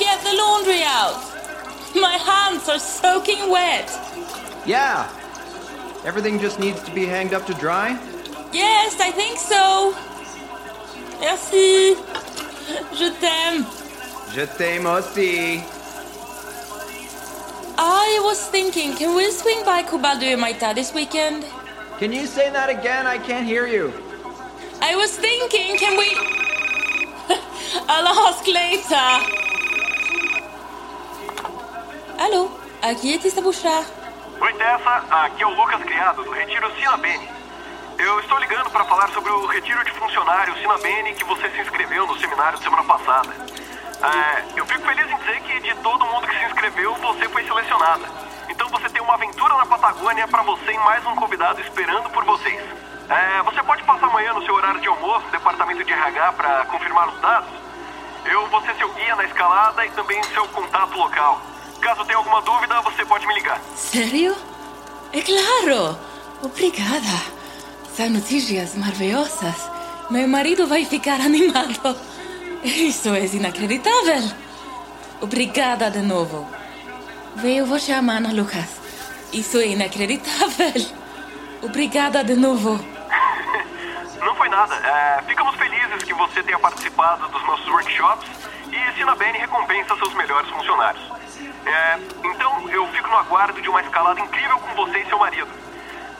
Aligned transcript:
get 0.00 0.18
the 0.24 0.34
laundry 0.34 0.82
out? 0.82 1.20
My 1.94 2.16
hands 2.16 2.68
are 2.68 2.78
soaking 2.78 3.50
wet. 3.50 3.88
Yeah. 4.66 5.06
Everything 6.04 6.40
just 6.40 6.58
needs 6.58 6.82
to 6.84 6.90
be 6.92 7.04
hanged 7.04 7.34
up 7.34 7.44
to 7.46 7.54
dry? 7.54 7.90
Yes, 8.52 8.98
I 8.98 9.10
think 9.10 9.38
so. 9.38 9.94
Merci. 11.20 11.94
Je 12.96 13.10
t'aime. 13.20 13.66
Je 14.32 14.46
t'aime 14.56 14.86
aussi. 14.86 15.62
I 17.76 18.20
was 18.24 18.48
thinking, 18.48 18.94
can 18.94 19.14
we 19.14 19.30
swing 19.30 19.64
by 19.64 19.82
Kubaldu 19.82 20.32
and 20.32 20.42
Maita 20.42 20.74
this 20.74 20.94
weekend? 20.94 21.44
Can 21.98 22.12
you 22.12 22.26
say 22.26 22.50
that 22.50 22.70
again? 22.70 23.06
I 23.06 23.18
can't 23.18 23.46
hear 23.46 23.66
you. 23.66 23.92
I 24.80 24.96
was 24.96 25.16
thinking, 25.16 25.76
can 25.76 25.96
we... 25.98 26.08
I'll 27.88 28.08
ask 28.28 28.46
later. 28.46 29.49
Alô, 32.20 32.50
aqui 32.82 33.14
é 33.14 33.18
Tissa 33.18 33.40
Bouchard. 33.40 33.86
Oi, 34.42 34.52
Tessa. 34.52 35.04
Aqui 35.10 35.42
é 35.42 35.46
o 35.46 35.54
Lucas 35.54 35.82
Criado, 35.82 36.22
do 36.22 36.30
Retiro 36.30 36.70
Sina 36.76 36.98
Bene. 36.98 37.26
Eu 37.96 38.20
estou 38.20 38.38
ligando 38.38 38.68
para 38.68 38.84
falar 38.84 39.08
sobre 39.08 39.32
o 39.32 39.46
retiro 39.46 39.82
de 39.82 39.90
funcionário 39.92 40.54
Sina 40.58 40.76
Bene 40.76 41.14
que 41.14 41.24
você 41.24 41.48
se 41.48 41.62
inscreveu 41.62 42.06
no 42.06 42.18
seminário 42.18 42.58
semana 42.58 42.84
passada. 42.84 43.30
É, 44.02 44.44
eu 44.54 44.66
fico 44.66 44.82
feliz 44.82 45.10
em 45.10 45.16
dizer 45.16 45.40
que 45.40 45.60
de 45.60 45.74
todo 45.76 46.04
mundo 46.04 46.28
que 46.28 46.38
se 46.38 46.44
inscreveu, 46.44 46.94
você 46.96 47.26
foi 47.26 47.42
selecionada. 47.42 48.04
Então 48.50 48.68
você 48.68 48.90
tem 48.90 49.00
uma 49.00 49.14
aventura 49.14 49.56
na 49.56 49.64
Patagônia 49.64 50.28
para 50.28 50.42
você 50.42 50.72
e 50.72 50.78
mais 50.80 51.02
um 51.06 51.14
convidado 51.14 51.58
esperando 51.62 52.10
por 52.10 52.26
vocês. 52.26 52.62
É, 53.08 53.42
você 53.44 53.62
pode 53.62 53.82
passar 53.84 54.08
amanhã 54.08 54.34
no 54.34 54.44
seu 54.44 54.54
horário 54.54 54.78
de 54.78 54.88
almoço 54.88 55.26
departamento 55.30 55.82
de 55.82 55.90
RH 55.90 56.32
para 56.34 56.66
confirmar 56.66 57.08
os 57.08 57.18
dados? 57.22 57.48
Eu 58.26 58.46
vou 58.48 58.60
ser 58.60 58.74
seu 58.74 58.92
guia 58.92 59.16
na 59.16 59.24
escalada 59.24 59.86
e 59.86 59.90
também 59.92 60.22
seu 60.24 60.46
contato 60.48 60.98
local. 60.98 61.49
Caso 61.80 62.04
tenha 62.04 62.18
alguma 62.18 62.42
dúvida, 62.42 62.80
você 62.82 63.04
pode 63.04 63.26
me 63.26 63.34
ligar. 63.34 63.60
Sério? 63.74 64.36
É 65.12 65.20
claro! 65.22 65.98
Obrigada! 66.42 67.40
São 67.96 68.10
notícias 68.10 68.74
maravilhosas. 68.76 69.68
Meu 70.10 70.28
marido 70.28 70.66
vai 70.66 70.84
ficar 70.84 71.20
animado. 71.20 71.96
Isso 72.62 73.08
é 73.14 73.24
inacreditável. 73.26 74.30
Obrigada 75.20 75.90
de 75.90 76.00
novo. 76.00 76.46
Veio 77.36 77.66
você 77.66 77.92
a 77.92 78.02
mano, 78.02 78.34
Lucas. 78.34 78.80
Isso 79.32 79.58
é 79.58 79.68
inacreditável. 79.68 80.72
Obrigada 81.62 82.24
de 82.24 82.34
novo. 82.34 82.78
Não 84.20 84.34
foi 84.34 84.48
nada. 84.48 84.74
É, 84.76 85.22
ficamos 85.26 85.54
felizes 85.56 86.02
que 86.04 86.14
você 86.14 86.42
tenha 86.42 86.58
participado 86.58 87.28
dos 87.28 87.42
nossos 87.46 87.66
workshops 87.68 88.28
e 88.72 88.98
Sinabene 88.98 89.38
recompensa 89.38 89.96
seus 89.96 90.12
melhores 90.14 90.48
funcionários. 90.50 91.19
É, 91.66 91.98
então, 92.24 92.68
eu 92.70 92.86
fico 92.88 93.08
no 93.08 93.16
aguardo 93.16 93.60
de 93.60 93.68
uma 93.68 93.80
escalada 93.80 94.20
incrível 94.20 94.58
com 94.58 94.74
você 94.74 94.98
e 94.98 95.06
seu 95.06 95.18
marido. 95.18 95.48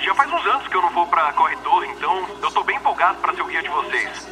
Já 0.00 0.14
faz 0.14 0.32
uns 0.32 0.46
anos 0.46 0.66
que 0.68 0.76
eu 0.76 0.82
não 0.82 0.90
vou 0.90 1.06
pra 1.06 1.32
Corretor, 1.32 1.84
então 1.84 2.26
eu 2.42 2.50
tô 2.50 2.64
bem 2.64 2.76
empolgado 2.76 3.18
para 3.18 3.34
ser 3.34 3.42
o 3.42 3.46
guia 3.46 3.62
de 3.62 3.68
vocês. 3.68 4.26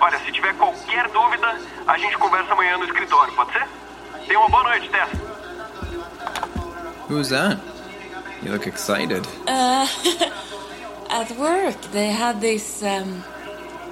Olha, 0.00 0.18
se 0.18 0.30
tiver 0.30 0.54
qualquer 0.54 1.08
dúvida, 1.08 1.58
a 1.86 1.96
gente 1.96 2.16
conversa 2.18 2.52
amanhã 2.52 2.76
no 2.76 2.84
escritório, 2.84 3.32
pode 3.34 3.52
ser? 3.52 3.66
Tenha 4.26 4.38
uma 4.38 4.48
boa 4.48 4.62
noite, 4.64 4.90
Tess. 4.90 5.08
Who's 7.08 7.30
that? 7.30 7.60
You 8.42 8.52
look 8.52 8.66
excited. 8.66 9.26
Uh, 9.46 9.86
at 11.10 11.30
work, 11.38 11.80
they 11.92 12.10
had 12.10 12.40
this 12.40 12.82
um, 12.82 13.22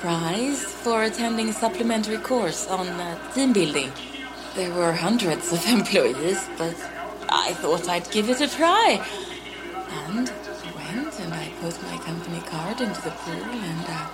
prize 0.00 0.62
for 0.64 1.04
attending 1.04 1.48
a 1.48 1.52
supplementary 1.52 2.18
course 2.18 2.66
on 2.68 2.86
uh, 2.86 3.16
team 3.32 3.52
building. 3.52 3.90
There 4.54 4.72
were 4.72 4.92
hundreds 4.92 5.52
of 5.52 5.66
employees, 5.78 6.48
but 6.56 6.76
I 7.28 7.52
thought 7.54 7.88
I'd 7.88 8.08
give 8.10 8.30
it 8.30 8.40
a 8.40 8.48
try. 8.48 9.04
And 10.06 10.30
I 10.30 10.72
went 10.76 11.20
and 11.20 11.34
I 11.34 11.48
put 11.60 11.82
my 11.82 11.96
company 11.98 12.40
card 12.40 12.80
into 12.80 13.02
the 13.02 13.10
pool 13.10 13.34
and 13.34 13.84
uh, 13.88 14.08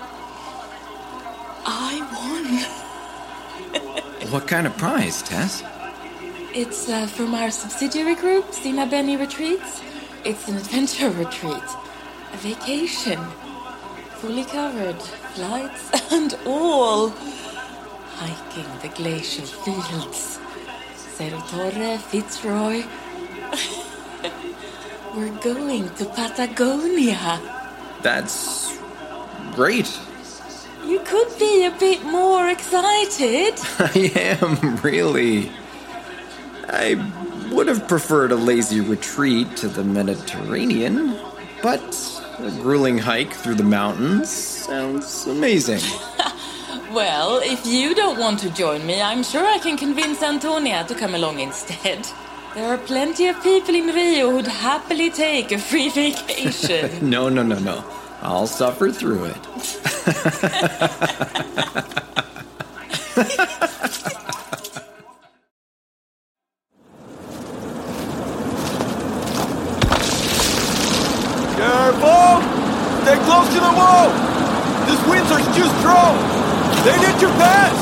I 1.66 1.94
won. 2.16 2.90
What 4.30 4.46
kind 4.46 4.66
of 4.66 4.76
prize, 4.76 5.22
Tess? 5.22 5.64
It's 6.54 6.88
uh, 6.88 7.06
from 7.06 7.34
our 7.34 7.50
subsidiary 7.50 8.14
group, 8.14 8.52
Sina 8.52 8.86
Benny 8.86 9.16
Retreats. 9.16 9.82
It's 10.24 10.46
an 10.48 10.56
adventure 10.56 11.10
retreat, 11.24 11.68
a 12.32 12.36
vacation, 12.36 13.18
fully 14.20 14.44
covered, 14.44 15.00
flights 15.34 16.12
and 16.12 16.38
all. 16.46 17.12
Hiking 18.20 18.68
the 18.82 18.88
glacial 18.94 19.46
fields, 19.46 20.38
Cerro 20.94 21.40
Torre, 21.48 21.96
Fitzroy. 21.96 22.84
We're 25.16 25.34
going 25.40 25.88
to 25.94 26.04
Patagonia. 26.04 27.40
That's 28.02 28.76
great. 29.54 29.98
You 30.84 31.00
could 31.00 31.38
be 31.38 31.64
a 31.64 31.70
bit 31.70 32.04
more 32.04 32.50
excited. 32.50 33.54
I 33.78 34.12
am, 34.14 34.76
really. 34.82 35.50
I 36.68 36.96
would 37.50 37.68
have 37.68 37.88
preferred 37.88 38.32
a 38.32 38.36
lazy 38.36 38.82
retreat 38.82 39.56
to 39.56 39.68
the 39.68 39.82
Mediterranean, 39.82 41.18
but 41.62 41.80
a 42.38 42.50
grueling 42.60 42.98
hike 42.98 43.32
through 43.32 43.54
the 43.54 43.64
mountains 43.64 44.28
sounds 44.28 45.26
amazing. 45.26 45.80
Well, 46.92 47.38
if 47.44 47.64
you 47.66 47.94
don't 47.94 48.18
want 48.18 48.40
to 48.40 48.50
join 48.50 48.84
me, 48.84 49.00
I'm 49.00 49.22
sure 49.22 49.46
I 49.46 49.58
can 49.58 49.76
convince 49.76 50.20
Antonia 50.24 50.84
to 50.88 50.94
come 50.96 51.14
along 51.14 51.38
instead. 51.38 52.04
There 52.52 52.66
are 52.66 52.78
plenty 52.78 53.28
of 53.28 53.40
people 53.44 53.76
in 53.76 53.86
Rio 53.94 54.32
who'd 54.32 54.48
happily 54.48 55.08
take 55.08 55.52
a 55.52 55.58
free 55.58 55.88
vacation. 56.00 57.08
No, 57.08 57.28
no, 57.28 57.44
no, 57.44 57.60
no. 57.60 57.84
I'll 58.22 58.48
suffer 58.48 58.90
through 58.90 59.26
it. 59.26 59.40
Careful! 71.56 72.42
Stay 73.02 73.18
close 73.26 73.48
to 73.54 73.60
the 73.60 73.72
wall! 73.78 74.08
These 74.86 75.02
winds 75.08 75.30
are 75.30 75.54
too 75.54 75.68
strong! 75.78 76.49
They 76.84 76.96
need 76.96 77.20
your 77.20 77.32
pass! 77.36 77.76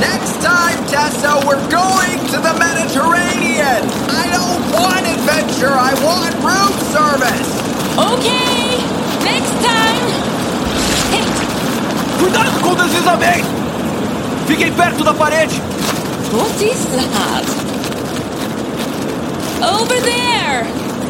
Next 0.00 0.40
time, 0.40 0.78
Tessa, 0.86 1.44
we're 1.46 1.60
going 1.68 2.18
to 2.32 2.38
the 2.40 2.54
Mediterranean! 2.56 3.82
I 4.08 4.24
don't 4.32 4.62
want 4.72 5.04
adventure, 5.06 5.74
I 5.74 5.92
want 6.02 6.32
room 6.40 6.72
service! 6.94 7.50
okay, 7.98 8.78
next 9.24 9.52
time. 9.60 10.04
Hey, 11.12 11.26
Cuidado 12.18 12.50
com 12.62 12.70
o 12.70 12.76
deslizamento! 12.76 13.48
Fiquem 14.46 14.72
perto 14.72 15.04
da 15.04 15.12
parede! 15.12 15.60
what 16.32 16.62
is 16.62 16.84
that? 16.94 17.44
Over 19.60 20.00
there. 20.00 20.64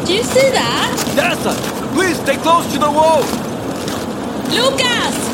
Do 0.05 0.13
you 0.13 0.23
see 0.23 0.49
that? 0.51 0.95
Tessa, 1.15 1.53
please 1.93 2.17
stay 2.17 2.35
close 2.37 2.65
to 2.73 2.79
the 2.79 2.89
wall! 2.91 3.21
Lucas! 4.49 5.28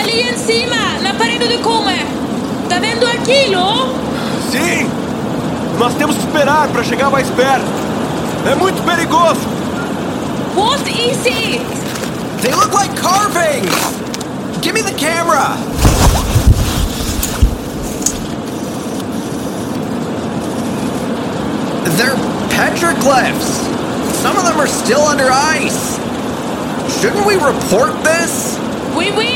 Ali 0.00 0.22
em 0.22 0.36
cima, 0.36 0.98
na 1.02 1.14
parede 1.14 1.48
do 1.48 1.58
Comer. 1.62 2.06
Tá 2.68 2.78
vendo 2.78 3.06
aquilo? 3.06 3.94
Sim! 4.50 4.88
Nós 5.78 5.94
temos 5.94 6.16
que 6.16 6.22
esperar 6.22 6.68
para 6.68 6.82
chegar 6.82 7.10
mais 7.10 7.28
perto! 7.30 7.64
É 8.50 8.54
muito 8.54 8.82
perigoso! 8.82 9.40
What 10.54 10.88
is 10.88 11.26
it? 11.26 11.60
They 12.42 12.52
look 12.54 12.72
like 12.72 12.94
carvings! 12.96 13.74
Give 14.62 14.72
me 14.72 14.82
the 14.82 14.94
camera! 14.94 15.56
They're 21.96 22.16
petroglyphs! 22.50 23.64
Some 24.22 24.36
of 24.36 24.44
them 24.44 24.58
are 24.58 24.66
still 24.66 25.02
under 25.02 25.30
ice! 25.30 25.98
Shouldn't 27.00 27.26
we 27.26 27.34
report 27.36 28.02
this? 28.02 28.58
We 28.96 29.10
will. 29.12 29.35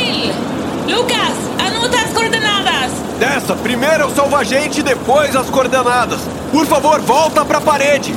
Lucas, 0.90 1.36
anota 1.64 2.00
as 2.00 2.12
coordenadas. 2.12 2.92
Tessa, 3.20 3.54
primeiro 3.54 4.04
eu 4.04 4.10
salvo 4.10 4.34
a 4.34 4.42
gente 4.42 4.80
e 4.80 4.82
depois 4.82 5.36
as 5.36 5.48
coordenadas. 5.48 6.20
Por 6.50 6.66
favor, 6.66 7.00
volta 7.00 7.44
pra 7.44 7.60
parede! 7.60 8.12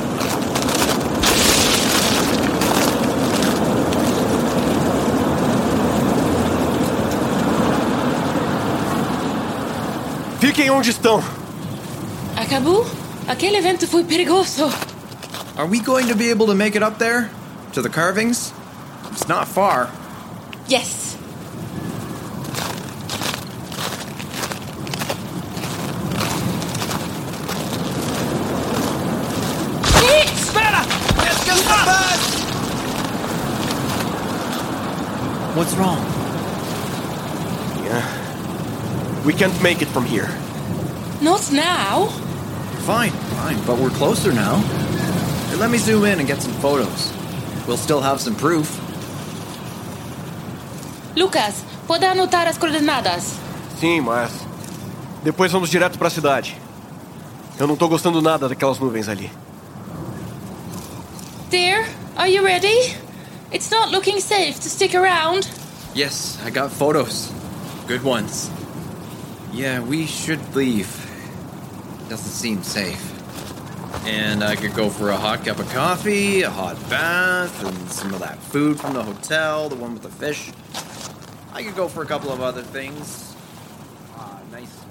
Fiquem 10.40 10.68
onde 10.70 10.90
estão. 10.90 11.22
Acabou? 12.36 12.84
Aquele 13.28 13.56
evento 13.56 13.86
foi 13.86 14.02
perigoso. 14.04 14.64
Are 15.56 15.68
we 15.68 15.78
going 15.78 16.08
to 16.08 16.16
be 16.16 16.30
able 16.30 16.46
to 16.46 16.54
make 16.54 16.76
it 16.76 16.84
up 16.84 16.98
there? 16.98 17.30
To 17.72 17.80
the 17.80 17.88
carvings? 17.88 18.52
It's 19.12 19.28
not 19.28 19.46
far. 19.46 19.88
Yes. 20.68 21.16
What's 35.54 35.72
wrong? 35.76 36.02
Yeah. 37.84 38.02
We 39.24 39.32
can't 39.32 39.54
make 39.62 39.82
it 39.82 39.88
from 39.88 40.04
here. 40.04 40.28
Not 41.22 41.52
now. 41.52 42.08
Fine, 42.84 43.12
fine, 43.12 43.56
but 43.64 43.78
we're 43.78 43.90
closer 43.90 44.32
now. 44.32 44.56
Hey, 45.50 45.56
let 45.56 45.70
me 45.70 45.78
zoom 45.78 46.06
in 46.06 46.18
and 46.18 46.26
get 46.26 46.42
some 46.42 46.52
photos. 46.54 47.12
We'll 47.68 47.76
still 47.76 48.00
have 48.00 48.20
some 48.20 48.34
proof. 48.34 48.66
Lucas, 51.14 51.62
pode 51.86 52.04
anotar 52.04 52.48
as 52.48 52.58
coordenadas. 52.58 53.38
Sim, 53.78 54.00
mas. 54.00 54.32
Depois 55.22 55.52
vamos 55.52 55.70
direto 55.70 55.96
para 55.98 56.08
a 56.08 56.10
cidade. 56.10 56.56
Eu 57.60 57.68
não 57.68 57.76
tô 57.76 57.88
gostando 57.88 58.20
nada 58.20 58.48
daquelas 58.48 58.80
nuvens 58.80 59.08
ali. 59.08 59.30
Dear, 61.48 61.86
are 62.16 62.28
you 62.28 62.42
ready? 62.42 63.03
It's 63.54 63.70
not 63.70 63.92
looking 63.92 64.18
safe 64.18 64.56
to 64.56 64.68
stick 64.68 64.96
around. 64.96 65.48
Yes, 65.94 66.42
I 66.42 66.50
got 66.50 66.72
photos. 66.72 67.32
Good 67.86 68.02
ones. 68.02 68.50
Yeah, 69.52 69.80
we 69.80 70.06
should 70.06 70.56
leave. 70.56 70.88
Doesn't 72.08 72.32
seem 72.32 72.64
safe. 72.64 73.12
And 74.04 74.42
I 74.42 74.56
could 74.56 74.74
go 74.74 74.90
for 74.90 75.10
a 75.10 75.16
hot 75.16 75.44
cup 75.44 75.60
of 75.60 75.72
coffee, 75.72 76.42
a 76.42 76.50
hot 76.50 76.74
bath, 76.90 77.64
and 77.64 77.88
some 77.92 78.12
of 78.12 78.18
that 78.18 78.38
food 78.38 78.80
from 78.80 78.94
the 78.94 79.04
hotel, 79.04 79.68
the 79.68 79.76
one 79.76 79.94
with 79.94 80.02
the 80.02 80.08
fish. 80.08 80.50
I 81.52 81.62
could 81.62 81.76
go 81.76 81.86
for 81.86 82.02
a 82.02 82.06
couple 82.06 82.32
of 82.32 82.40
other 82.40 82.62
things. 82.62 83.36
Ah, 84.16 84.40
nice 84.50 84.83